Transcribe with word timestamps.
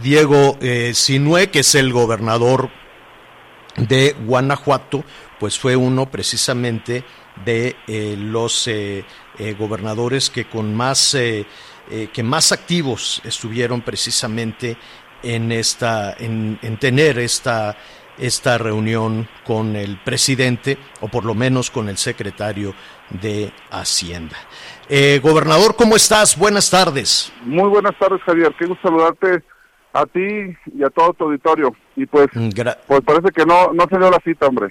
Diego 0.00 0.58
eh, 0.60 0.92
Sinue, 0.94 1.50
que 1.50 1.60
es 1.60 1.74
el 1.74 1.92
gobernador 1.92 2.70
de 3.76 4.14
Guanajuato, 4.24 5.04
pues 5.38 5.58
fue 5.58 5.76
uno 5.76 6.10
precisamente 6.10 7.04
de 7.44 7.76
eh, 7.86 8.14
los 8.18 8.68
eh, 8.68 9.04
eh, 9.38 9.54
gobernadores 9.58 10.30
que 10.30 10.44
con 10.44 10.74
más 10.74 11.14
eh, 11.14 11.46
que 12.12 12.22
más 12.22 12.52
activos 12.52 13.20
estuvieron 13.24 13.82
precisamente 13.82 14.76
en 15.22 15.52
esta 15.52 16.14
en, 16.18 16.58
en 16.62 16.78
tener 16.78 17.18
esta 17.18 17.76
esta 18.18 18.58
reunión 18.58 19.28
con 19.44 19.74
el 19.76 19.98
presidente 19.98 20.78
o 21.00 21.08
por 21.08 21.24
lo 21.24 21.34
menos 21.34 21.70
con 21.70 21.88
el 21.88 21.98
secretario 21.98 22.74
de 23.10 23.52
Hacienda. 23.70 24.36
Eh, 24.88 25.20
gobernador, 25.22 25.76
¿cómo 25.76 25.96
estás? 25.96 26.36
Buenas 26.36 26.70
tardes. 26.70 27.32
Muy 27.44 27.68
buenas 27.68 27.98
tardes, 27.98 28.20
Javier. 28.22 28.54
Qué 28.58 28.66
gusto 28.66 28.88
saludarte 28.88 29.42
a 29.92 30.06
ti 30.06 30.54
y 30.74 30.82
a 30.84 30.90
todo 30.90 31.12
tu 31.12 31.24
auditorio. 31.24 31.74
Y 31.96 32.06
pues, 32.06 32.28
Gra- 32.32 32.78
pues 32.86 33.00
parece 33.02 33.30
que 33.30 33.44
no, 33.44 33.72
no 33.72 33.86
se 33.90 33.98
dio 33.98 34.10
la 34.10 34.18
cita, 34.24 34.46
hombre. 34.46 34.68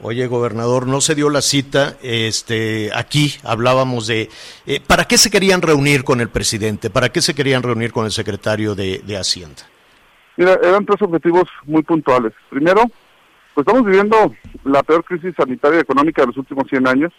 Oye, 0.00 0.28
gobernador, 0.28 0.86
no 0.86 1.00
se 1.00 1.14
dio 1.16 1.28
la 1.28 1.40
cita. 1.42 1.96
Este, 2.02 2.90
aquí 2.94 3.34
hablábamos 3.42 4.06
de 4.06 4.30
eh, 4.66 4.80
para 4.86 5.04
qué 5.06 5.18
se 5.18 5.30
querían 5.30 5.60
reunir 5.60 6.04
con 6.04 6.20
el 6.20 6.28
presidente, 6.28 6.88
para 6.88 7.08
qué 7.10 7.20
se 7.20 7.34
querían 7.34 7.62
reunir 7.64 7.92
con 7.92 8.04
el 8.04 8.12
secretario 8.12 8.74
de, 8.76 9.00
de 9.00 9.16
Hacienda. 9.16 9.62
Mira, 10.36 10.56
eran 10.62 10.86
tres 10.86 11.02
objetivos 11.02 11.48
muy 11.64 11.82
puntuales. 11.82 12.32
Primero, 12.48 12.82
pues 13.54 13.66
estamos 13.66 13.84
viviendo 13.84 14.32
la 14.64 14.84
peor 14.84 15.02
crisis 15.04 15.34
sanitaria 15.36 15.78
y 15.78 15.82
económica 15.82 16.22
de 16.22 16.28
los 16.28 16.36
últimos 16.36 16.68
100 16.68 16.86
años 16.86 17.12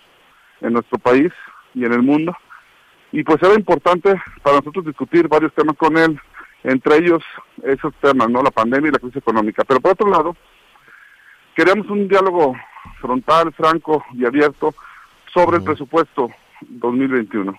en 0.61 0.71
nuestro 0.71 0.97
país 0.99 1.33
y 1.75 1.83
en 1.83 1.91
el 1.91 2.01
mundo. 2.01 2.33
Y 3.11 3.23
pues 3.23 3.43
era 3.43 3.55
importante 3.55 4.15
para 4.41 4.59
nosotros 4.59 4.85
discutir 4.85 5.27
varios 5.27 5.53
temas 5.53 5.75
con 5.75 5.97
él, 5.97 6.17
entre 6.63 6.97
ellos 6.97 7.23
esos 7.63 7.93
temas, 7.95 8.29
¿no? 8.29 8.41
La 8.41 8.51
pandemia 8.51 8.89
y 8.89 8.91
la 8.93 8.99
crisis 8.99 9.17
económica. 9.17 9.63
Pero 9.63 9.79
por 9.79 9.93
otro 9.93 10.09
lado, 10.09 10.35
queríamos 11.55 11.87
un 11.89 12.07
diálogo 12.07 12.55
frontal, 12.99 13.53
franco 13.53 14.03
y 14.13 14.25
abierto 14.25 14.73
sobre 15.33 15.57
el 15.57 15.63
presupuesto 15.63 16.29
2021. 16.61 17.57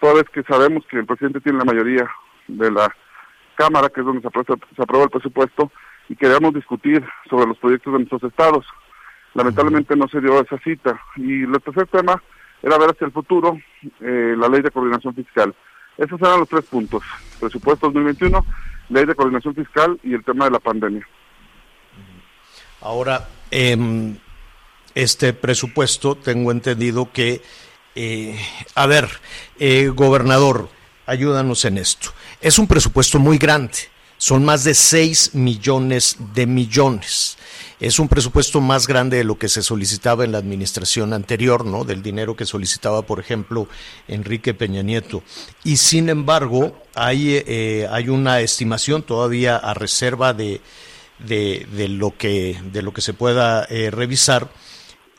Toda 0.00 0.14
vez 0.14 0.28
que 0.30 0.42
sabemos 0.44 0.84
que 0.86 0.98
el 0.98 1.06
presidente 1.06 1.40
tiene 1.40 1.58
la 1.58 1.64
mayoría 1.64 2.08
de 2.46 2.70
la 2.70 2.94
Cámara, 3.56 3.88
que 3.88 4.00
es 4.00 4.06
donde 4.06 4.22
se 4.22 4.28
aprueba, 4.28 4.56
se 4.76 4.82
aprueba 4.82 5.04
el 5.04 5.10
presupuesto, 5.10 5.72
y 6.08 6.14
queríamos 6.14 6.54
discutir 6.54 7.04
sobre 7.28 7.46
los 7.46 7.58
proyectos 7.58 7.92
de 7.92 7.98
nuestros 7.98 8.22
estados. 8.22 8.64
Lamentablemente 9.34 9.96
no 9.96 10.08
se 10.08 10.20
dio 10.20 10.40
esa 10.40 10.58
cita. 10.58 11.00
Y 11.16 11.42
el 11.42 11.60
tercer 11.60 11.86
tema 11.88 12.22
era 12.62 12.78
ver 12.78 12.90
hacia 12.90 13.06
el 13.06 13.12
futuro 13.12 13.58
eh, 14.00 14.34
la 14.36 14.48
ley 14.48 14.62
de 14.62 14.70
coordinación 14.70 15.14
fiscal. 15.14 15.54
Esos 15.98 16.20
eran 16.20 16.40
los 16.40 16.48
tres 16.48 16.64
puntos. 16.64 17.02
Presupuesto 17.40 17.86
2021, 17.88 18.46
ley 18.88 19.04
de 19.04 19.14
coordinación 19.14 19.54
fiscal 19.54 19.98
y 20.04 20.14
el 20.14 20.24
tema 20.24 20.44
de 20.44 20.52
la 20.52 20.60
pandemia. 20.60 21.06
Ahora, 22.80 23.28
em, 23.50 24.16
este 24.94 25.32
presupuesto, 25.32 26.14
tengo 26.14 26.52
entendido 26.52 27.10
que, 27.12 27.42
eh, 27.96 28.38
a 28.76 28.86
ver, 28.86 29.08
eh, 29.58 29.88
gobernador, 29.88 30.68
ayúdanos 31.06 31.64
en 31.64 31.78
esto. 31.78 32.10
Es 32.40 32.60
un 32.60 32.68
presupuesto 32.68 33.18
muy 33.18 33.36
grande, 33.36 33.78
son 34.18 34.44
más 34.44 34.64
de 34.64 34.74
6 34.74 35.34
millones 35.34 36.16
de 36.34 36.46
millones. 36.46 37.38
Es 37.80 38.00
un 38.00 38.08
presupuesto 38.08 38.60
más 38.60 38.88
grande 38.88 39.18
de 39.18 39.24
lo 39.24 39.38
que 39.38 39.48
se 39.48 39.62
solicitaba 39.62 40.24
en 40.24 40.32
la 40.32 40.38
administración 40.38 41.12
anterior, 41.12 41.64
¿no? 41.64 41.84
Del 41.84 42.02
dinero 42.02 42.34
que 42.34 42.44
solicitaba, 42.44 43.02
por 43.02 43.20
ejemplo, 43.20 43.68
Enrique 44.08 44.52
Peña 44.52 44.82
Nieto. 44.82 45.22
Y 45.62 45.76
sin 45.76 46.08
embargo, 46.08 46.76
hay, 46.96 47.42
eh, 47.46 47.86
hay 47.90 48.08
una 48.08 48.40
estimación 48.40 49.04
todavía 49.04 49.56
a 49.56 49.74
reserva 49.74 50.34
de, 50.34 50.60
de, 51.20 51.88
lo 51.88 52.16
que 52.16 52.60
de 52.72 52.82
lo 52.82 52.92
que 52.92 53.00
se 53.00 53.14
pueda 53.14 53.64
eh, 53.70 53.90
revisar 53.90 54.50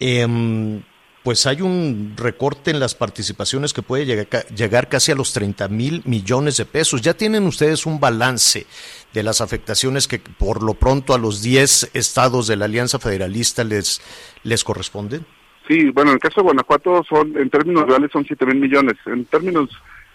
em, 0.02 0.82
pues 1.30 1.46
hay 1.46 1.62
un 1.62 2.16
recorte 2.18 2.72
en 2.72 2.80
las 2.80 2.96
participaciones 2.96 3.72
que 3.72 3.84
puede 3.84 4.08
llegar, 4.08 4.48
llegar 4.48 4.90
casi 4.90 5.12
a 5.12 5.16
los 5.16 5.32
30 5.32 5.68
mil 5.68 6.02
millones 6.06 6.58
de 6.58 6.66
pesos. 6.66 7.04
¿Ya 7.04 7.14
tienen 7.14 7.46
ustedes 7.46 7.86
un 7.86 8.00
balance 8.00 8.66
de 9.14 9.22
las 9.22 9.40
afectaciones 9.40 10.08
que 10.08 10.18
por 10.18 10.64
lo 10.64 10.74
pronto 10.74 11.14
a 11.14 11.20
los 11.20 11.44
10 11.44 11.92
estados 11.94 12.48
de 12.48 12.56
la 12.56 12.66
Alianza 12.66 12.98
Federalista 12.98 13.64
les, 13.64 14.02
les 14.42 14.64
corresponden? 14.64 15.24
Sí, 15.68 15.92
bueno, 15.92 16.10
en 16.10 16.16
el 16.16 16.20
caso 16.20 16.42
de 16.42 16.46
Guanajuato 16.46 17.04
son, 17.08 17.38
en 17.38 17.52
términos 17.52 17.86
reales 17.86 18.10
son 18.12 18.26
7 18.26 18.44
mil 18.48 18.62
millones, 18.62 18.96
en 19.06 19.24
términos 19.26 19.70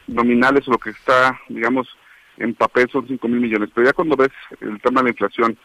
nominales 0.09 0.67
lo 0.67 0.79
que 0.79 0.91
está, 0.91 1.39
digamos, 1.49 1.87
en 2.39 2.55
papel 2.55 2.89
son 2.91 3.07
5 3.07 3.29
mil 3.29 3.39
millones, 3.39 3.71
pero 3.73 3.87
ya 3.87 3.93
cuando 3.93 4.17
ves 4.17 4.33
el 4.61 4.81
tema 4.81 5.01
de 5.01 5.05
la 5.05 5.11
inflación, 5.11 5.57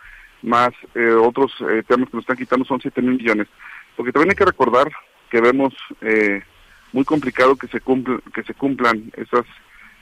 más 0.44 0.70
eh, 0.94 1.10
otros 1.10 1.52
eh, 1.62 1.82
temas 1.88 2.08
que 2.08 2.18
nos 2.18 2.24
están 2.24 2.38
quitando 2.38 2.66
son 2.66 2.80
7 2.80 3.02
mil 3.02 3.18
millones, 3.18 3.48
porque 3.96 4.12
también 4.12 4.30
hay 4.30 4.36
que 4.36 4.46
recordar 4.46 4.92
que 5.30 5.42
vemos 5.42 5.74
eh, 6.02 6.42
muy 6.94 7.06
complicado 7.06 7.56
que 7.56 7.68
se 7.68 7.80
cumpl 7.80 8.18
que 8.34 8.44
se 8.44 8.54
cumplan 8.54 9.12
esas 9.16 9.46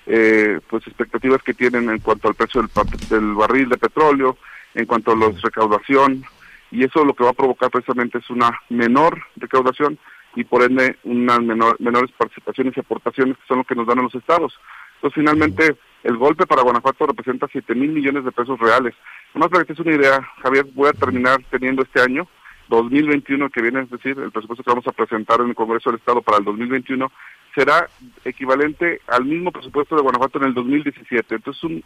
eh, 0.06 0.60
pues 0.70 0.88
expectativas 0.88 1.44
que 1.44 1.54
tienen 1.54 1.90
en 1.90 2.00
cuanto 2.00 2.30
al 2.30 2.36
precio 2.36 2.62
del, 2.62 3.10
del 3.10 3.34
barril 3.34 3.68
de 3.68 3.78
petróleo, 3.78 4.38
en 4.74 4.86
cuanto 4.86 5.12
a 5.12 5.16
la 5.18 5.28
recaudación, 5.44 6.24
y 6.72 6.86
eso 6.86 7.04
lo 7.04 7.14
que 7.14 7.26
va 7.26 7.32
a 7.32 7.34
provocar 7.34 7.70
precisamente 7.70 8.20
es 8.20 8.30
una 8.30 8.58
menor 8.70 9.22
recaudación 9.36 9.98
y 10.36 10.44
por 10.44 10.64
ende 10.64 10.98
unas 11.04 11.42
menor, 11.42 11.76
menores 11.80 12.12
participaciones 12.18 12.76
y 12.76 12.80
aportaciones 12.80 13.38
que 13.38 13.48
son 13.48 13.58
lo 13.58 13.64
que 13.64 13.76
nos 13.76 13.88
dan 13.88 14.00
a 14.00 14.04
los 14.04 14.16
estados. 14.16 14.58
Entonces 14.96 15.16
finalmente 15.16 15.76
el 16.04 16.18
golpe 16.18 16.46
para 16.46 16.62
Guanajuato 16.62 17.08
representa 17.08 17.48
7 17.52 17.76
mil 17.76 17.92
millones 17.92 18.24
de 18.24 18.32
pesos 18.32 18.60
reales. 18.60 18.94
Nomás 19.34 19.50
para 19.50 19.66
que 19.66 19.74
te 19.74 19.82
una 19.82 19.96
idea, 19.96 20.22
Javier, 20.42 20.66
voy 20.74 20.90
a 20.90 20.94
terminar 20.94 21.42
teniendo 21.50 21.82
este 21.82 22.02
año 22.02 22.28
2021 22.70 23.50
que 23.50 23.62
viene, 23.62 23.82
es 23.82 23.90
decir, 23.90 24.18
el 24.20 24.32
presupuesto 24.32 24.64
que 24.64 24.70
vamos 24.70 24.88
a 24.88 24.92
presentar 24.92 25.42
en 25.42 25.50
el 25.50 25.56
Congreso 25.56 25.90
del 25.90 26.00
Estado 26.00 26.22
para 26.22 26.40
el 26.40 26.46
2021 26.46 27.12
será 27.56 27.90
equivalente 28.24 29.02
al 29.08 29.26
mismo 29.26 29.52
presupuesto 29.52 29.96
de 29.96 30.02
Guanajuato 30.02 30.38
en 30.40 30.46
el 30.46 30.54
2017. 30.54 31.36
Entonces 31.36 31.64
es 31.64 31.70
un 31.70 31.84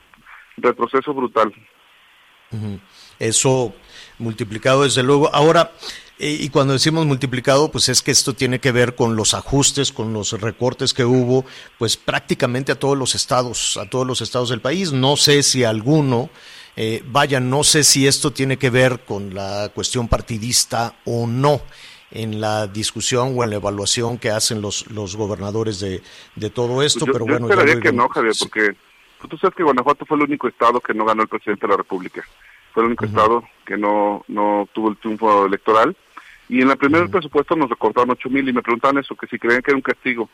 retroceso 0.57 1.13
brutal. 1.13 1.53
Eso 3.19 3.73
multiplicado 4.17 4.83
desde 4.83 5.03
luego. 5.03 5.33
Ahora, 5.33 5.71
eh, 6.19 6.37
y 6.39 6.49
cuando 6.49 6.73
decimos 6.73 7.05
multiplicado, 7.05 7.71
pues 7.71 7.89
es 7.89 8.01
que 8.01 8.11
esto 8.11 8.33
tiene 8.33 8.59
que 8.59 8.71
ver 8.71 8.95
con 8.95 9.15
los 9.15 9.33
ajustes, 9.33 9.91
con 9.91 10.13
los 10.13 10.39
recortes 10.39 10.93
que 10.93 11.05
hubo, 11.05 11.45
pues 11.77 11.97
prácticamente 11.97 12.71
a 12.71 12.79
todos 12.79 12.97
los 12.97 13.15
estados, 13.15 13.77
a 13.77 13.89
todos 13.89 14.05
los 14.05 14.21
estados 14.21 14.49
del 14.49 14.61
país. 14.61 14.91
No 14.91 15.15
sé 15.15 15.43
si 15.43 15.63
alguno, 15.63 16.29
eh, 16.75 17.03
vaya, 17.07 17.39
no 17.39 17.63
sé 17.63 17.83
si 17.83 18.07
esto 18.07 18.31
tiene 18.31 18.57
que 18.57 18.69
ver 18.69 19.01
con 19.01 19.33
la 19.33 19.69
cuestión 19.73 20.07
partidista 20.07 20.95
o 21.05 21.27
no 21.27 21.61
en 22.11 22.41
la 22.41 22.67
discusión 22.67 23.33
o 23.35 23.43
en 23.43 23.49
la 23.49 23.55
evaluación 23.57 24.17
que 24.17 24.29
hacen 24.29 24.61
los, 24.61 24.89
los 24.91 25.15
gobernadores 25.15 25.79
de, 25.79 26.01
de 26.35 26.49
todo 26.49 26.83
esto, 26.83 27.05
Pues 27.05 27.07
yo, 27.07 27.13
pero 27.13 27.25
yo 27.25 27.31
bueno. 27.31 27.49
esperaría 27.49 27.81
que 27.81 27.93
no, 27.93 28.09
Javier, 28.09 28.33
porque 28.39 28.75
pues, 29.19 29.29
tú 29.29 29.37
sabes 29.37 29.55
que 29.55 29.63
Guanajuato 29.63 30.05
fue 30.05 30.17
el 30.17 30.23
único 30.23 30.47
estado 30.47 30.81
que 30.81 30.93
no 30.93 31.05
ganó 31.05 31.21
el 31.21 31.29
presidente 31.29 31.67
de 31.67 31.71
la 31.71 31.77
República. 31.77 32.23
Fue 32.73 32.83
el 32.83 32.87
único 32.87 33.05
estado 33.05 33.43
que 33.65 33.77
no, 33.77 34.23
no 34.27 34.67
tuvo 34.73 34.89
el 34.89 34.97
triunfo 34.97 35.45
electoral. 35.45 35.95
Y 36.49 36.61
en 36.61 36.69
el 36.71 36.77
primer 36.77 37.09
presupuesto 37.09 37.55
nos 37.55 37.69
recortaron 37.69 38.11
ocho 38.11 38.29
mil 38.29 38.47
y 38.47 38.53
me 38.53 38.61
preguntaban 38.61 38.97
eso, 38.97 39.15
que 39.15 39.27
si 39.27 39.37
creían 39.37 39.61
que 39.61 39.71
era 39.71 39.77
un 39.77 39.81
castigo. 39.81 40.29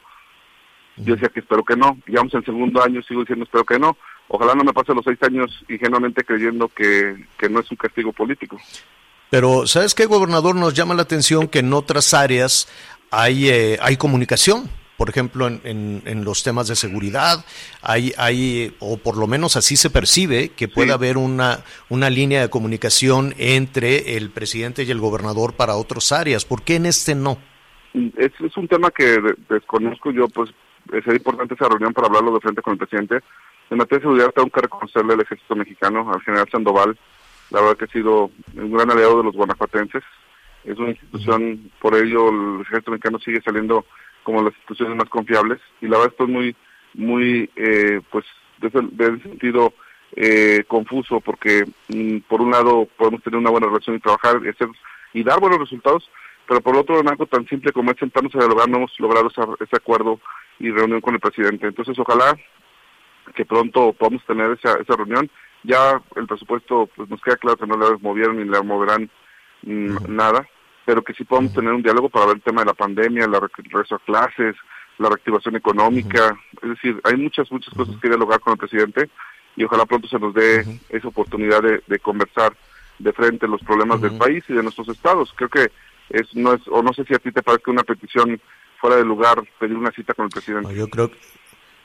Yo 0.98 1.14
decía 1.14 1.30
que 1.30 1.42
espero 1.42 1.64
que 1.64 1.76
no. 1.76 1.98
Y 2.08 2.14
vamos 2.14 2.34
en 2.34 2.40
el 2.40 2.46
segundo 2.46 2.84
año, 2.84 3.02
sigo 3.04 3.22
diciendo 3.22 3.46
espero 3.46 3.66
que 3.66 3.78
no. 3.78 3.98
Ojalá 4.30 4.56
no 4.56 4.64
me 4.64 4.74
pase 4.74 4.94
los 4.94 5.06
seis 5.06 5.18
años 5.22 5.52
ingenuamente 5.70 6.24
creyendo 6.24 6.68
que, 6.68 7.26
que 7.38 7.50
no 7.50 7.60
es 7.62 7.72
un 7.72 7.78
castigo 7.78 8.12
político. 8.12 8.58
Pero, 9.30 9.68
¿sabes 9.68 9.94
qué, 9.96 10.06
gobernador? 10.06 10.56
Nos 10.56 10.74
llama 10.74 10.94
la 10.96 11.02
atención 11.04 11.48
que 11.48 11.60
en 11.60 11.74
otras 11.74 12.14
áreas 12.14 12.68
hay, 13.12 13.50
eh, 13.50 13.78
hay 13.82 13.98
comunicación. 13.98 14.70
Por 14.98 15.10
ejemplo, 15.10 15.46
en, 15.48 15.62
en, 15.64 16.02
en 16.06 16.24
los 16.26 16.42
temas 16.44 16.68
de 16.68 16.76
seguridad, 16.76 17.46
hay, 17.84 18.14
hay, 18.18 18.76
o 18.80 18.98
por 18.98 19.16
lo 19.16 19.28
menos 19.28 19.56
así 19.56 19.76
se 19.78 19.92
percibe, 19.92 20.50
que 20.50 20.68
puede 20.68 20.88
Sí. 20.88 20.94
haber 20.94 21.18
una, 21.18 21.60
una 21.90 22.10
línea 22.10 22.42
de 22.42 22.50
comunicación 22.50 23.36
entre 23.38 24.18
el 24.18 24.32
presidente 24.32 24.84
y 24.84 24.90
el 24.92 25.00
gobernador 25.00 25.54
para 25.54 25.76
otras 25.76 26.12
áreas. 26.12 26.46
¿Por 26.46 26.64
qué 26.64 26.76
en 26.78 26.88
este 26.88 27.14
no? 27.14 27.38
Es, 27.94 28.32
es 28.44 28.58
un 28.58 28.68
tema 28.68 28.90
que 28.90 29.04
de- 29.06 29.36
desconozco 29.50 30.12
yo, 30.12 30.28
pues 30.30 30.50
sería 30.90 31.16
importante 31.18 31.54
esa 31.54 31.70
reunión 31.70 31.94
para 31.94 32.08
hablarlo 32.08 32.34
de 32.34 32.40
frente 32.40 32.62
con 32.64 32.74
el 32.74 32.80
presidente. 32.80 33.20
En 33.70 33.78
materia 33.78 34.00
de 34.00 34.04
seguridad 34.04 34.32
tengo 34.34 34.50
que 34.50 34.62
reconocerle 34.62 35.14
al 35.14 35.22
ejército 35.22 35.56
mexicano, 35.56 36.10
al 36.12 36.22
general 36.22 36.48
Sandoval, 36.50 36.98
la 37.50 37.62
verdad 37.62 37.78
que 37.78 37.86
ha 37.86 37.90
sido 37.90 38.32
un 38.56 38.72
gran 38.72 38.92
aliado 38.92 39.18
de 39.18 39.24
los 39.24 39.36
guanajuatenses. 39.36 40.04
Es 40.64 40.78
una 40.78 40.90
institución, 40.90 41.72
por 41.80 41.96
ello 41.96 42.30
el 42.30 42.62
ejército 42.62 42.92
mexicano 42.92 43.20
sigue 43.20 43.42
saliendo 43.42 43.86
como 44.24 44.42
las 44.42 44.54
instituciones 44.54 44.98
más 44.98 45.10
confiables 45.10 45.60
y 45.82 45.88
la 45.88 45.98
verdad 45.98 46.12
estoy 46.12 46.28
muy, 46.28 46.56
muy, 46.94 47.50
eh, 47.56 48.02
pues, 48.10 48.26
desde, 48.60 48.80
el 48.80 49.22
sentido 49.24 49.74
eh, 50.16 50.64
confuso 50.68 51.22
porque 51.22 51.64
mm, 51.88 52.20
por 52.28 52.42
un 52.42 52.52
lado 52.52 52.88
podemos 52.98 53.22
tener 53.24 53.38
una 53.38 53.50
buena 53.50 53.68
relación 53.68 53.96
y 53.96 54.00
trabajar 54.00 54.42
y, 54.44 54.50
hacer, 54.50 54.68
y 55.14 55.24
dar 55.24 55.40
buenos 55.40 55.60
resultados, 55.60 56.10
pero 56.48 56.62
por 56.62 56.76
otro 56.76 57.00
en 57.00 57.08
algo 57.08 57.26
tan 57.26 57.48
simple 57.48 57.72
como 57.72 57.92
es 57.92 57.98
sentarnos 57.98 58.36
a 58.36 58.40
dialogar 58.40 58.68
no 58.68 58.78
hemos 58.78 59.00
logrado 59.00 59.30
ese 59.30 59.76
acuerdo 59.76 60.20
y 60.60 60.72
reunión 60.72 61.02
con 61.02 61.14
el 61.14 61.20
presidente. 61.20 61.68
Entonces 61.68 61.98
ojalá 61.98 62.38
que 63.36 63.46
pronto 63.46 63.94
podamos 63.94 64.26
tener 64.26 64.52
esa, 64.52 64.78
esa 64.80 64.96
reunión. 64.96 65.30
Ya 65.64 66.02
el 66.16 66.28
presupuesto, 66.28 66.90
pues 66.96 67.10
nos 67.10 67.22
queda 67.22 67.38
claro 67.38 67.58
que 67.58 67.68
no 67.68 67.78
le 67.78 67.98
movieron 68.00 68.38
ni 68.38 68.46
le 68.46 68.62
moverán 68.62 69.10
mm, 69.64 69.98
nada, 70.08 70.48
pero 70.86 71.02
que 71.02 71.14
sí 71.14 71.24
podamos 71.24 71.54
tener 71.54 71.74
un 71.74 71.84
diálogo 71.84 72.10
para 72.10 72.28
ver 72.28 72.36
el 72.38 72.42
tema 72.42 72.62
de 72.62 72.68
la 72.68 72.74
pandemia, 72.74 73.28
la 73.28 73.40
regreso 73.40 73.96
a 73.96 74.00
clases, 74.00 74.56
la 74.98 75.10
reactivación 75.10 75.56
económica, 75.56 76.36
es 76.62 76.70
decir, 76.70 77.00
hay 77.04 77.18
muchas, 77.18 77.52
muchas 77.52 77.74
cosas 77.74 77.96
que 78.02 78.08
dialogar 78.08 78.40
con 78.40 78.54
el 78.54 78.60
presidente 78.60 79.10
y 79.56 79.64
ojalá 79.64 79.86
pronto 79.86 80.08
se 80.08 80.20
nos 80.20 80.34
dé 80.34 80.66
esa 80.90 81.08
oportunidad 81.08 81.62
de, 81.62 82.00
conversar 82.00 82.56
de 83.00 83.14
frente 83.14 83.48
los 83.48 83.62
problemas 83.62 84.02
del 84.02 84.18
país 84.18 84.44
y 84.48 84.54
de 84.54 84.64
nuestros 84.64 84.88
estados. 84.90 85.34
Creo 85.36 85.50
que 85.50 85.72
es 86.10 86.34
no 86.36 86.54
es 86.54 86.62
o 86.68 86.82
no 86.82 86.94
sé 86.94 87.04
si 87.04 87.14
a 87.14 87.20
ti 87.20 87.32
te 87.32 87.44
parece 87.44 87.70
una 87.70 87.84
petición 87.84 88.40
fuera 88.80 88.96
de 88.96 89.04
lugar 89.04 89.44
pedir 89.60 89.76
una 89.76 89.92
cita 89.92 90.14
con 90.14 90.26
el 90.26 90.30
presidente. 90.30 90.74
yo 90.74 90.88
creo 90.88 91.12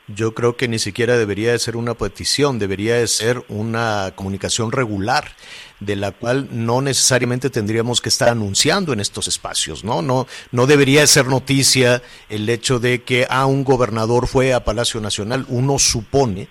yo 0.08 0.34
creo 0.34 0.56
que 0.56 0.69
ni 0.69 0.78
siquiera 0.78 1.16
debería 1.16 1.52
de 1.52 1.58
ser 1.58 1.76
una 1.76 1.94
petición, 1.94 2.58
debería 2.58 2.96
de 2.96 3.06
ser 3.06 3.44
una 3.49 4.12
comunicación 4.14 4.72
regular, 4.72 5.34
de 5.81 5.96
la 5.96 6.12
cual 6.12 6.49
no 6.50 6.81
necesariamente 6.81 7.50
tendríamos 7.50 8.00
que 8.00 8.08
estar 8.08 8.28
anunciando 8.28 8.93
en 8.93 9.00
estos 9.00 9.28
espacios, 9.28 9.84
¿no? 9.84 10.02
No, 10.02 10.26
no 10.50 10.66
debería 10.66 11.06
ser 11.06 11.26
noticia 11.26 12.02
el 12.28 12.49
hecho 12.49 12.78
de 12.78 13.02
que 13.02 13.26
a 13.28 13.46
un 13.46 13.64
gobernador 13.64 14.26
fue 14.26 14.52
a 14.52 14.64
Palacio 14.64 15.00
Nacional. 15.00 15.46
Uno 15.49 15.78
supone 15.78 16.49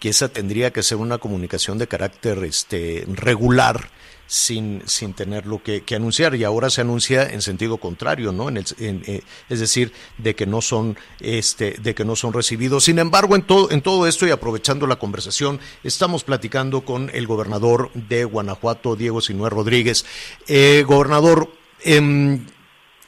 que 0.00 0.08
esa 0.08 0.28
tendría 0.28 0.72
que 0.72 0.82
ser 0.82 0.98
una 0.98 1.18
comunicación 1.18 1.78
de 1.78 1.86
carácter 1.86 2.42
este, 2.42 3.04
regular 3.06 3.90
sin, 4.26 4.82
sin 4.86 5.12
tenerlo 5.12 5.60
que, 5.60 5.82
que, 5.82 5.96
anunciar 5.96 6.36
y 6.36 6.44
ahora 6.44 6.70
se 6.70 6.80
anuncia 6.80 7.28
en 7.28 7.42
sentido 7.42 7.78
contrario, 7.78 8.30
¿no? 8.30 8.48
En 8.48 8.58
el, 8.58 8.64
eh, 8.78 9.22
es 9.48 9.58
decir, 9.58 9.92
de 10.18 10.36
que 10.36 10.46
no 10.46 10.60
son 10.62 10.96
este, 11.18 11.72
de 11.82 11.96
que 11.96 12.04
no 12.04 12.14
son 12.14 12.32
recibidos. 12.32 12.84
Sin 12.84 13.00
embargo, 13.00 13.34
en 13.34 13.42
todo, 13.42 13.72
en 13.72 13.82
todo 13.82 14.06
esto 14.06 14.28
y 14.28 14.30
aprovechando 14.30 14.86
la 14.86 15.00
conversación, 15.00 15.58
estamos 15.82 16.22
platicando 16.22 16.82
con 16.82 17.10
el 17.12 17.26
gobernador 17.26 17.90
de 17.92 18.24
Guanajuato, 18.24 18.94
Diego 18.94 19.20
Sinué 19.20 19.50
Rodríguez. 19.50 20.06
Eh, 20.46 20.84
gobernador, 20.86 21.52
em, 21.82 22.46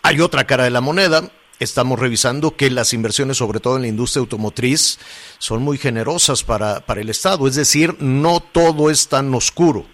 hay 0.02 0.20
otra 0.20 0.44
cara 0.44 0.64
de 0.64 0.70
la 0.70 0.80
moneda. 0.80 1.30
Estamos 1.58 1.98
revisando 1.98 2.56
que 2.56 2.70
las 2.70 2.92
inversiones, 2.92 3.36
sobre 3.36 3.60
todo 3.60 3.76
en 3.76 3.82
la 3.82 3.88
industria 3.88 4.20
automotriz, 4.20 4.98
son 5.38 5.62
muy 5.62 5.78
generosas 5.78 6.42
para, 6.42 6.80
para 6.80 7.00
el 7.00 7.08
Estado. 7.08 7.46
Es 7.46 7.54
decir, 7.54 7.96
no 8.00 8.40
todo 8.40 8.90
es 8.90 9.08
tan 9.08 9.32
oscuro. 9.34 9.84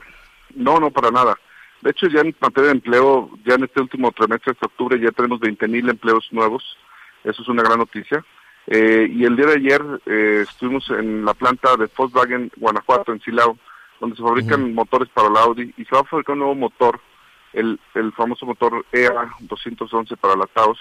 No, 0.54 0.80
no, 0.80 0.90
para 0.90 1.10
nada. 1.10 1.38
De 1.82 1.90
hecho, 1.90 2.08
ya 2.08 2.20
en 2.20 2.34
materia 2.40 2.70
de 2.70 2.76
empleo, 2.76 3.30
ya 3.44 3.54
en 3.54 3.64
este 3.64 3.80
último 3.80 4.10
trimestre 4.12 4.54
de 4.54 4.66
octubre 4.66 5.00
ya 5.00 5.12
tenemos 5.12 5.38
20 5.40 5.68
mil 5.68 5.88
empleos 5.88 6.26
nuevos. 6.32 6.64
Eso 7.22 7.42
es 7.42 7.48
una 7.48 7.62
gran 7.62 7.78
noticia. 7.78 8.24
Eh, 8.66 9.08
y 9.10 9.24
el 9.24 9.36
día 9.36 9.46
de 9.46 9.54
ayer 9.54 9.82
eh, 10.06 10.44
estuvimos 10.48 10.88
en 10.90 11.24
la 11.24 11.34
planta 11.34 11.76
de 11.76 11.88
Volkswagen 11.96 12.50
Guanajuato, 12.56 13.12
en 13.12 13.20
Silao, 13.20 13.56
donde 14.00 14.16
se 14.16 14.22
fabrican 14.22 14.74
motores 14.74 15.08
para 15.08 15.28
el 15.28 15.36
Audi 15.36 15.72
y 15.76 15.84
se 15.84 15.94
va 15.94 16.00
a 16.00 16.04
fabricar 16.04 16.34
un 16.34 16.40
nuevo 16.40 16.54
motor, 16.54 17.00
el, 17.52 17.80
el 17.94 18.12
famoso 18.12 18.44
motor 18.44 18.84
EA 18.92 19.30
211 19.40 20.16
para 20.18 20.36
la 20.36 20.46
Taos, 20.46 20.78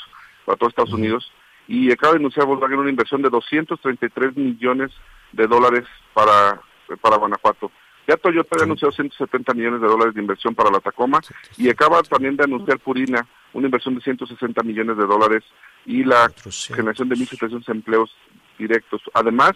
para 0.47 0.57
todo 0.57 0.69
Estados 0.69 0.93
Unidos. 0.93 1.29
Y 1.67 1.91
acaba 1.91 2.13
de 2.13 2.19
anunciar 2.19 2.45
Volkswagen 2.45 2.79
una 2.79 2.89
inversión 2.89 3.21
de 3.21 3.29
233 3.29 4.37
millones 4.37 4.91
de 5.33 5.45
dólares 5.45 5.83
para, 6.13 6.61
para 7.01 7.17
Guanajuato. 7.17 7.69
Ya 8.07 8.15
Toyota 8.15 8.55
ha 8.61 8.63
anunciado 8.63 8.93
170 8.93 9.53
millones 9.53 9.81
de 9.81 9.87
dólares 9.87 10.13
de 10.13 10.21
inversión 10.21 10.55
para 10.55 10.71
la 10.71 10.79
Tacoma 10.79 11.19
y 11.57 11.67
acaba 11.67 12.01
también 12.03 12.37
de 12.37 12.45
anunciar 12.45 12.79
Purina 12.79 13.27
una 13.51 13.67
inversión 13.67 13.95
de 13.95 14.01
160 14.01 14.63
millones 14.63 14.95
de 14.95 15.05
dólares 15.05 15.43
y 15.85 16.05
la 16.05 16.31
generación 16.73 17.09
de 17.09 17.17
1.700 17.17 17.67
empleos 17.67 18.15
directos. 18.57 19.01
Además 19.13 19.51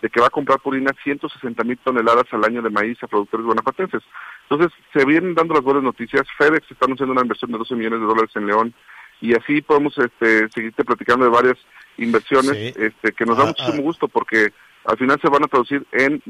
de 0.00 0.08
que 0.08 0.20
va 0.20 0.28
a 0.28 0.30
comprar 0.30 0.60
Purina 0.60 0.92
160 1.02 1.64
mil 1.64 1.78
toneladas 1.78 2.26
al 2.30 2.44
año 2.44 2.62
de 2.62 2.70
maíz 2.70 3.02
a 3.02 3.08
productores 3.08 3.46
guanajuatenses. 3.46 4.02
Entonces, 4.48 4.70
se 4.92 5.04
vienen 5.04 5.34
dando 5.34 5.54
las 5.54 5.64
buenas 5.64 5.82
noticias. 5.82 6.22
FedEx 6.38 6.70
está 6.70 6.84
anunciando 6.84 7.12
una 7.12 7.22
inversión 7.22 7.50
de 7.50 7.58
12 7.58 7.74
millones 7.74 8.00
de 8.00 8.06
dólares 8.06 8.30
en 8.36 8.46
León 8.46 8.74
y 9.20 9.34
así 9.34 9.62
podemos 9.62 9.96
este, 9.98 10.48
seguirte 10.50 10.84
platicando 10.84 11.24
de 11.24 11.30
varias 11.30 11.56
inversiones 11.98 12.76
este, 12.76 13.12
que 13.12 13.24
nos 13.24 13.36
da 13.36 13.44
ah, 13.44 13.46
muchísimo 13.46 13.78
ah. 13.78 13.82
gusto 13.82 14.08
porque 14.08 14.52
al 14.84 14.96
final 14.98 15.20
se 15.20 15.28
van 15.28 15.44
a 15.44 15.48
traducir 15.48 15.84
en 15.92 16.22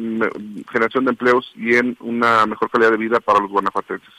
generación 0.70 1.04
de 1.04 1.10
empleos 1.10 1.52
y 1.56 1.74
en 1.74 1.96
una 2.00 2.46
mejor 2.46 2.70
calidad 2.70 2.90
de 2.90 2.96
vida 2.96 3.20
para 3.20 3.40
los 3.40 3.50
guanajuatenses. 3.50 4.12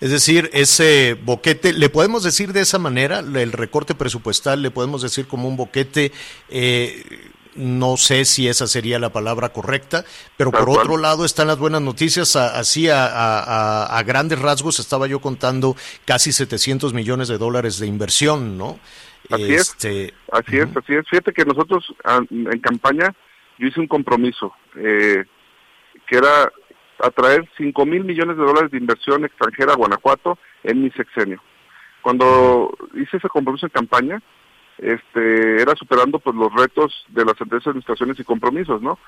Es 0.00 0.10
decir, 0.10 0.50
ese 0.52 1.16
boquete, 1.22 1.72
¿le 1.72 1.88
podemos 1.88 2.22
decir 2.22 2.52
de 2.52 2.60
esa 2.60 2.78
manera? 2.78 3.20
El 3.20 3.52
recorte 3.52 3.94
presupuestal, 3.94 4.62
¿le 4.62 4.70
podemos 4.70 5.02
decir 5.02 5.26
como 5.26 5.48
un 5.48 5.56
boquete? 5.56 6.12
Eh, 6.48 7.29
no 7.54 7.96
sé 7.96 8.24
si 8.24 8.48
esa 8.48 8.66
sería 8.66 8.98
la 8.98 9.12
palabra 9.12 9.50
correcta, 9.50 10.04
pero 10.36 10.50
por 10.50 10.70
otro 10.70 10.96
lado 10.96 11.24
están 11.24 11.48
las 11.48 11.58
buenas 11.58 11.82
noticias, 11.82 12.36
así 12.36 12.88
a, 12.90 14.02
grandes 14.06 14.40
rasgos 14.40 14.78
estaba 14.78 15.06
yo 15.06 15.20
contando 15.20 15.76
casi 16.04 16.32
700 16.32 16.92
millones 16.94 17.28
de 17.28 17.38
dólares 17.38 17.78
de 17.78 17.86
inversión, 17.86 18.56
¿no? 18.56 18.78
Así 19.30 19.54
es, 19.54 19.70
este, 19.70 20.14
así 20.32 20.58
es, 20.58 20.68
así 20.76 20.94
es. 20.94 21.08
Fíjate 21.08 21.32
que 21.32 21.44
nosotros 21.44 21.94
en 22.30 22.60
campaña 22.60 23.14
yo 23.58 23.68
hice 23.68 23.80
un 23.80 23.86
compromiso 23.86 24.54
eh, 24.76 25.24
que 26.06 26.16
era 26.16 26.50
atraer 26.98 27.48
5 27.56 27.86
mil 27.86 28.04
millones 28.04 28.36
de 28.36 28.44
dólares 28.44 28.70
de 28.70 28.78
inversión 28.78 29.24
extranjera 29.24 29.72
a 29.72 29.76
Guanajuato 29.76 30.38
en 30.64 30.82
mi 30.82 30.90
sexenio. 30.90 31.42
Cuando 32.02 32.74
hice 32.94 33.18
ese 33.18 33.28
compromiso 33.28 33.66
en 33.66 33.70
campaña, 33.70 34.22
este, 34.80 35.60
era 35.60 35.74
superando 35.76 36.18
pues 36.18 36.34
los 36.36 36.52
retos 36.52 37.04
de 37.08 37.24
las 37.24 37.40
anteriores 37.40 37.66
administraciones 37.66 38.18
y 38.18 38.24
compromisos, 38.24 38.80
¿no? 38.80 38.98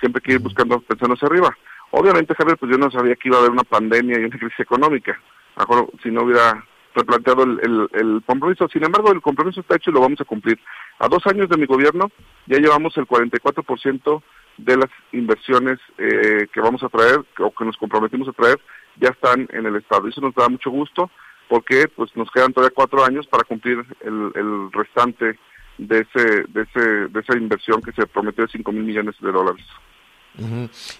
Siempre 0.00 0.22
que 0.22 0.32
ir 0.32 0.38
buscando, 0.40 0.80
pensando 0.80 1.14
hacia 1.14 1.28
arriba. 1.28 1.56
Obviamente, 1.92 2.34
Javier, 2.34 2.56
pues 2.58 2.72
yo 2.72 2.78
no 2.78 2.90
sabía 2.90 3.16
que 3.16 3.28
iba 3.28 3.36
a 3.36 3.40
haber 3.40 3.52
una 3.52 3.64
pandemia 3.64 4.18
y 4.18 4.24
una 4.24 4.38
crisis 4.38 4.60
económica. 4.60 5.20
Mejor 5.56 5.90
si 6.02 6.10
no 6.10 6.22
hubiera 6.22 6.64
replanteado 6.94 7.44
el, 7.44 7.88
el, 7.92 8.22
compromiso. 8.26 8.68
Sin 8.68 8.84
embargo, 8.84 9.12
el 9.12 9.20
compromiso 9.20 9.60
está 9.60 9.76
hecho 9.76 9.90
y 9.90 9.94
lo 9.94 10.00
vamos 10.00 10.20
a 10.20 10.24
cumplir. 10.24 10.58
A 10.98 11.08
dos 11.08 11.26
años 11.26 11.48
de 11.48 11.56
mi 11.56 11.66
gobierno 11.66 12.10
ya 12.46 12.58
llevamos 12.58 12.96
el 12.96 13.06
44% 13.06 14.22
de 14.58 14.76
las 14.76 14.90
inversiones 15.12 15.78
eh, 15.98 16.46
que 16.52 16.60
vamos 16.60 16.82
a 16.82 16.88
traer 16.88 17.20
o 17.38 17.50
que 17.52 17.64
nos 17.64 17.76
comprometimos 17.76 18.28
a 18.28 18.32
traer 18.32 18.60
ya 18.96 19.08
están 19.10 19.48
en 19.52 19.66
el 19.66 19.76
Estado. 19.76 20.08
Eso 20.08 20.20
nos 20.20 20.34
da 20.34 20.48
mucho 20.48 20.70
gusto 20.70 21.10
porque 21.50 21.88
pues 21.88 22.14
nos 22.14 22.30
quedan 22.30 22.52
todavía 22.52 22.72
cuatro 22.72 23.04
años 23.04 23.26
para 23.26 23.42
cumplir 23.42 23.84
el, 24.02 24.30
el 24.36 24.72
restante 24.72 25.36
de 25.78 25.98
ese, 25.98 26.44
de 26.48 26.62
ese 26.62 26.80
de 27.08 27.20
esa 27.20 27.36
inversión 27.36 27.82
que 27.82 27.90
se 27.92 28.06
prometió 28.06 28.44
de 28.44 28.52
5 28.52 28.70
mil 28.70 28.84
millones 28.84 29.16
de 29.20 29.32
dólares. 29.32 29.66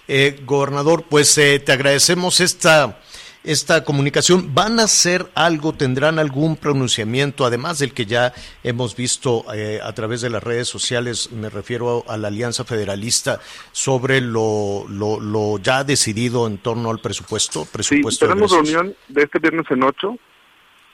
eh, 0.09 0.41
gobernador, 0.45 1.05
pues 1.09 1.37
eh, 1.37 1.59
te 1.59 1.71
agradecemos 1.71 2.41
esta 2.41 2.99
esta 3.43 3.83
comunicación. 3.85 4.53
¿Van 4.53 4.79
a 4.79 4.83
hacer 4.83 5.25
algo? 5.35 5.73
¿Tendrán 5.73 6.19
algún 6.19 6.57
pronunciamiento, 6.57 7.45
además 7.45 7.79
del 7.79 7.93
que 7.93 8.05
ya 8.05 8.33
hemos 8.61 8.95
visto 8.95 9.45
eh, 9.55 9.79
a 9.81 9.93
través 9.93 10.21
de 10.21 10.29
las 10.29 10.43
redes 10.43 10.67
sociales, 10.67 11.31
me 11.31 11.49
refiero 11.49 12.03
a, 12.07 12.17
la 12.17 12.27
Alianza 12.27 12.65
Federalista, 12.65 13.39
sobre 13.71 14.19
lo, 14.19 14.85
lo, 14.89 15.57
ya 15.59 15.83
decidido 15.83 16.45
en 16.45 16.57
torno 16.59 16.91
al 16.91 16.99
presupuesto? 16.99 17.65
presupuesto 17.65 18.25
sí, 18.25 18.29
tenemos 18.29 18.51
reunión 18.51 18.95
de 19.07 19.23
este 19.23 19.39
viernes 19.39 19.65
en 19.71 19.83
8 19.83 20.19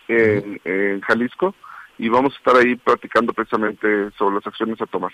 en 0.08 1.02
Jalisco 1.02 1.54
y 1.98 2.10
vamos 2.10 2.34
a 2.34 2.38
estar 2.38 2.56
ahí 2.56 2.76
platicando 2.76 3.34
precisamente 3.34 4.12
sobre 4.18 4.36
las 4.36 4.48
acciones 4.48 4.80
a 4.82 4.86
tomar. 4.86 5.12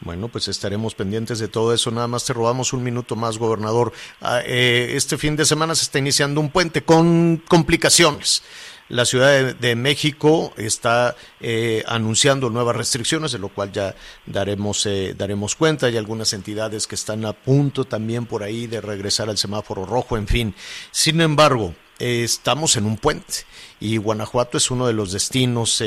Bueno, 0.00 0.28
pues 0.28 0.46
estaremos 0.46 0.94
pendientes 0.94 1.40
de 1.40 1.48
todo 1.48 1.74
eso. 1.74 1.90
Nada 1.90 2.06
más 2.06 2.24
te 2.24 2.32
robamos 2.32 2.72
un 2.72 2.84
minuto 2.84 3.16
más, 3.16 3.36
gobernador. 3.36 3.92
Ah, 4.20 4.40
eh, 4.46 4.92
este 4.94 5.18
fin 5.18 5.34
de 5.34 5.44
semana 5.44 5.74
se 5.74 5.82
está 5.82 5.98
iniciando 5.98 6.40
un 6.40 6.50
puente 6.50 6.82
con 6.82 7.42
complicaciones. 7.48 8.44
La 8.88 9.04
Ciudad 9.04 9.54
de, 9.54 9.76
México 9.76 10.54
está 10.56 11.14
eh, 11.40 11.82
anunciando 11.86 12.48
nuevas 12.48 12.76
restricciones, 12.76 13.32
de 13.32 13.38
lo 13.38 13.48
cual 13.48 13.70
ya 13.70 13.94
daremos, 14.24 14.86
eh, 14.86 15.14
daremos 15.18 15.56
cuenta. 15.56 15.86
Hay 15.86 15.96
algunas 15.96 16.32
entidades 16.32 16.86
que 16.86 16.94
están 16.94 17.26
a 17.26 17.34
punto 17.34 17.84
también 17.84 18.24
por 18.24 18.42
ahí 18.44 18.66
de 18.66 18.80
regresar 18.80 19.28
al 19.28 19.36
semáforo 19.36 19.84
rojo, 19.84 20.16
en 20.16 20.26
fin. 20.26 20.54
Sin 20.90 21.20
embargo, 21.20 21.74
estamos 21.98 22.76
en 22.76 22.86
un 22.86 22.96
puente 22.96 23.44
y 23.80 23.96
Guanajuato 23.96 24.58
es 24.58 24.70
uno 24.70 24.86
de 24.86 24.92
los 24.92 25.12
destinos 25.12 25.82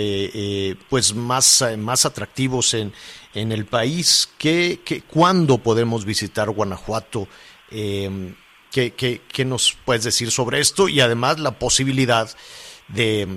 pues 0.89 1.13
más, 1.13 1.65
más 1.77 2.05
atractivos 2.05 2.73
en, 2.73 2.93
en 3.33 3.51
el 3.51 3.65
país. 3.65 4.33
¿Qué, 4.37 4.81
qué, 4.83 5.01
¿Cuándo 5.01 5.57
podemos 5.57 6.05
visitar 6.05 6.49
Guanajuato? 6.49 7.27
Eh, 7.69 8.33
¿qué, 8.71 8.91
qué, 8.91 9.21
qué, 9.31 9.45
nos 9.45 9.77
puedes 9.85 10.03
decir 10.03 10.31
sobre 10.31 10.59
esto? 10.59 10.89
Y 10.89 11.01
además 11.01 11.39
la 11.39 11.51
posibilidad 11.51 12.29
de, 12.89 13.27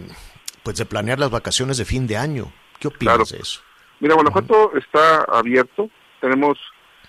pues, 0.63 0.77
de 0.77 0.87
planear 0.87 1.19
las 1.19 1.31
vacaciones 1.31 1.77
de 1.77 1.85
fin 1.85 2.07
de 2.07 2.17
año. 2.17 2.53
¿Qué 2.79 2.89
opinas 2.89 3.31
de 3.31 3.39
eso? 3.39 3.61
Mira, 4.01 4.15
Guanajuato 4.15 4.77
está 4.77 5.25
abierto. 5.25 5.89
Tenemos 6.21 6.59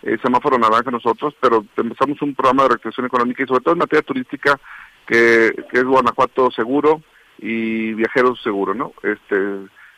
eh, 0.03 0.17
semáforo 0.21 0.57
naranja 0.57 0.91
nosotros, 0.91 1.33
pero 1.39 1.65
empezamos 1.75 2.21
un 2.21 2.35
programa 2.35 2.63
de 2.63 2.69
recreación 2.69 3.07
económica 3.07 3.43
y 3.43 3.47
sobre 3.47 3.61
todo 3.61 3.73
en 3.73 3.79
materia 3.79 4.03
turística 4.03 4.59
que, 5.05 5.53
que 5.71 5.77
es 5.77 5.83
Guanajuato 5.83 6.51
seguro 6.51 7.01
y 7.39 7.93
viajeros 7.93 8.41
seguro, 8.41 8.73
¿no? 8.73 8.93
Este 9.03 9.35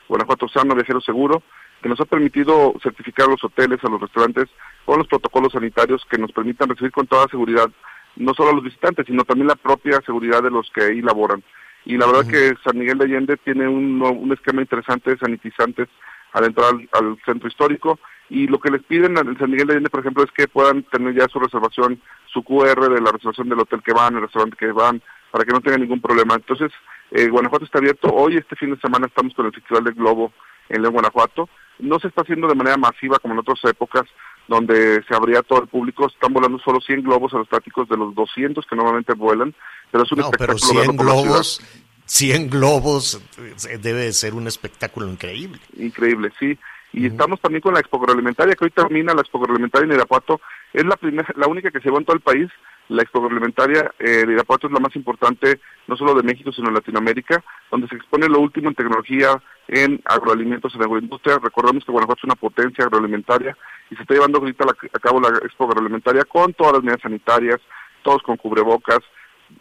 Guanajuato 0.07 0.47
sano, 0.47 0.75
viajero 0.75 1.01
seguro, 1.01 1.43
que 1.81 1.89
nos 1.89 1.99
ha 1.99 2.05
permitido 2.05 2.73
certificar 2.81 3.27
a 3.27 3.31
los 3.31 3.43
hoteles, 3.43 3.83
a 3.83 3.89
los 3.89 4.01
restaurantes, 4.01 4.45
con 4.85 4.97
los 4.97 5.07
protocolos 5.07 5.53
sanitarios 5.53 6.05
que 6.09 6.17
nos 6.17 6.31
permitan 6.31 6.69
recibir 6.69 6.91
con 6.91 7.07
toda 7.07 7.27
seguridad 7.27 7.69
no 8.15 8.33
solo 8.33 8.49
a 8.49 8.53
los 8.53 8.63
visitantes, 8.63 9.05
sino 9.05 9.23
también 9.23 9.47
la 9.47 9.55
propia 9.55 10.01
seguridad 10.05 10.41
de 10.41 10.49
los 10.49 10.69
que 10.71 10.83
ahí 10.83 11.01
laboran. 11.01 11.43
Y 11.85 11.97
la 11.97 12.07
verdad 12.07 12.27
que 12.29 12.53
San 12.63 12.77
Miguel 12.77 12.97
de 12.97 13.05
Allende 13.05 13.37
tiene 13.37 13.67
un, 13.67 14.01
un 14.01 14.33
esquema 14.33 14.61
interesante 14.61 15.11
de 15.11 15.17
sanitizantes 15.17 15.87
al 16.33 16.45
entrar 16.45 16.73
al, 16.91 17.17
centro 17.25 17.47
histórico 17.47 17.99
y 18.29 18.47
lo 18.47 18.59
que 18.59 18.71
les 18.71 18.83
piden 18.83 19.17
en 19.17 19.37
San 19.37 19.49
Miguel 19.49 19.67
de 19.67 19.73
Allende, 19.73 19.89
por 19.89 20.01
ejemplo, 20.01 20.23
es 20.23 20.31
que 20.31 20.47
puedan 20.47 20.83
tener 20.83 21.15
ya 21.15 21.27
su 21.27 21.39
reservación, 21.39 22.01
su 22.25 22.43
QR 22.43 22.89
de 22.93 23.01
la 23.01 23.11
reservación 23.11 23.49
del 23.49 23.59
hotel 23.59 23.81
que 23.83 23.93
van, 23.93 24.15
el 24.15 24.21
restaurante 24.21 24.57
que 24.57 24.71
van, 24.71 25.01
para 25.31 25.45
que 25.45 25.53
no 25.53 25.61
tengan 25.61 25.81
ningún 25.81 26.01
problema. 26.01 26.35
Entonces, 26.35 26.71
eh, 27.11 27.29
Guanajuato 27.29 27.65
está 27.65 27.79
abierto. 27.79 28.09
Hoy, 28.09 28.37
este 28.37 28.55
fin 28.55 28.71
de 28.71 28.79
semana, 28.81 29.07
estamos 29.07 29.33
con 29.33 29.45
el 29.45 29.53
Festival 29.53 29.85
del 29.85 29.93
Globo 29.93 30.33
en 30.69 30.81
León, 30.81 30.93
Guanajuato. 30.93 31.49
No 31.79 31.99
se 31.99 32.07
está 32.07 32.23
haciendo 32.23 32.47
de 32.47 32.55
manera 32.55 32.75
masiva 32.75 33.19
como 33.19 33.33
en 33.33 33.39
otras 33.39 33.63
épocas, 33.63 34.03
donde 34.47 35.03
se 35.07 35.15
abría 35.15 35.41
todo 35.41 35.61
el 35.61 35.67
público. 35.67 36.07
Están 36.07 36.33
volando 36.33 36.59
solo 36.59 36.81
100 36.81 37.03
globos 37.03 37.33
aerostáticos 37.33 37.87
de 37.87 37.97
los 37.97 38.13
200 38.13 38.65
que 38.65 38.75
normalmente 38.75 39.13
vuelan. 39.13 39.55
Pero 39.91 40.03
es 40.03 40.11
un 40.11 40.19
no, 40.19 40.31
pero 40.31 40.57
100 40.57 40.97
globos, 40.97 41.61
100 42.05 42.49
globos 42.49 43.21
eh, 43.69 43.77
debe 43.77 44.11
ser 44.11 44.33
un 44.33 44.47
espectáculo 44.47 45.07
increíble. 45.07 45.59
Increíble, 45.77 46.31
sí. 46.39 46.57
Y 46.93 47.05
estamos 47.05 47.39
también 47.41 47.61
con 47.61 47.73
la 47.73 47.79
Expo 47.79 47.97
Agroalimentaria, 47.97 48.55
que 48.55 48.65
hoy 48.65 48.71
termina 48.71 49.13
la 49.13 49.21
Expo 49.21 49.39
Agroalimentaria 49.39 49.85
en 49.85 49.93
Irapuato. 49.93 50.41
Es 50.73 50.85
la, 50.85 50.95
primera, 50.95 51.27
la 51.35 51.47
única 51.47 51.69
que 51.69 51.81
se 51.81 51.91
va 51.91 51.97
en 51.97 52.05
todo 52.05 52.15
el 52.15 52.21
país 52.21 52.49
la 52.89 53.01
Expo 53.01 53.19
Agroalimentaria 53.19 53.91
eh, 53.99 54.25
de 54.25 54.33
Irapuato 54.33 54.67
es 54.67 54.73
la 54.73 54.79
más 54.79 54.95
importante 54.95 55.59
no 55.87 55.97
solo 55.97 56.13
de 56.13 56.23
México, 56.23 56.51
sino 56.51 56.69
de 56.69 56.75
Latinoamérica, 56.75 57.43
donde 57.69 57.87
se 57.87 57.95
expone 57.95 58.29
lo 58.29 58.39
último 58.39 58.69
en 58.69 58.75
tecnología, 58.75 59.41
en 59.67 60.01
agroalimentos, 60.05 60.73
en 60.75 60.83
agroindustria. 60.83 61.39
Recordemos 61.41 61.83
que 61.83 61.91
Guanajuato 61.91 62.21
es 62.21 62.25
una 62.25 62.35
potencia 62.35 62.85
agroalimentaria 62.85 63.57
y 63.89 63.95
se 63.95 64.01
está 64.01 64.13
llevando 64.13 64.39
ahorita 64.39 64.65
a 64.93 64.99
cabo 64.99 65.19
la 65.19 65.29
Expo 65.29 65.65
Agroalimentaria 65.65 66.23
con 66.23 66.53
todas 66.53 66.73
las 66.73 66.83
medidas 66.83 67.01
sanitarias, 67.01 67.59
todos 68.03 68.21
con 68.23 68.37
cubrebocas. 68.37 68.99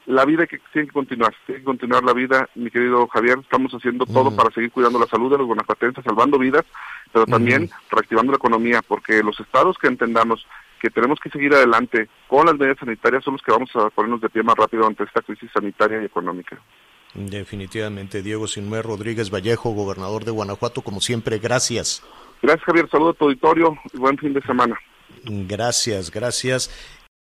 La 0.07 0.25
vida 0.25 0.47
que 0.47 0.59
tiene 0.73 0.89
que 0.89 0.93
continuar, 0.93 1.35
tiene 1.47 1.61
que 1.61 1.65
continuar 1.65 2.03
la 2.03 2.13
vida, 2.13 2.49
mi 2.55 2.71
querido 2.71 3.07
Javier. 3.09 3.39
Estamos 3.39 3.73
haciendo 3.73 4.07
todo 4.07 4.35
para 4.35 4.51
seguir 4.51 4.71
cuidando 4.71 4.99
la 4.99 5.07
salud 5.07 5.31
de 5.31 5.39
los 5.39 5.47
guanajuatenses, 5.47 6.05
salvando 6.05 6.39
vidas, 6.39 6.65
pero 7.13 7.27
también 7.27 7.71
reactivando 7.91 8.33
la 8.33 8.37
economía, 8.37 8.83
porque 8.83 9.23
los 9.23 9.39
estados 9.41 9.77
que 9.79 9.87
entendamos 9.87 10.47
que 10.81 10.91
tenemos 10.91 11.19
que 11.21 11.31
seguir 11.31 11.55
adelante 11.55 12.09
con 12.29 12.47
las 12.47 12.57
medidas 12.57 12.79
sanitarias 12.79 13.25
son 13.25 13.35
los 13.35 13.43
que 13.43 13.53
vamos 13.53 13.71
a 13.75 13.89
ponernos 13.91 14.21
de 14.21 14.29
pie 14.29 14.43
más 14.43 14.57
rápido 14.57 14.87
ante 14.87 15.05
esta 15.05 15.23
crisis 15.23 15.51
sanitaria 15.53 16.03
y 16.03 16.05
económica. 16.05 16.59
Definitivamente, 17.15 18.23
Diego 18.23 18.47
Sinué 18.47 18.83
Rodríguez 18.83 19.31
Vallejo, 19.31 19.71
gobernador 19.71 20.25
de 20.25 20.33
Guanajuato, 20.33 20.83
como 20.83 21.01
siempre, 21.01 21.39
gracias. 21.39 22.03
Gracias, 22.43 22.65
Javier. 22.65 22.89
Saludo 22.91 23.11
a 23.11 23.15
tu 23.15 23.25
auditorio 23.25 23.77
y 23.95 23.97
buen 23.97 24.19
fin 24.19 24.35
de 24.35 24.43
semana. 24.43 24.79
Gracias, 25.25 26.11
gracias. 26.11 26.71